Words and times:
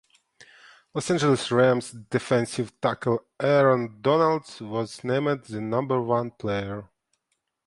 Los 0.95 1.11
Angeles 1.11 1.51
Rams 1.51 1.91
defensive 2.09 2.71
tackle 2.81 3.23
Aaron 3.39 4.01
Donald 4.01 4.47
was 4.59 5.03
named 5.03 5.43
the 5.43 5.61
number 5.61 6.01
one 6.01 6.31
player. 6.31 6.89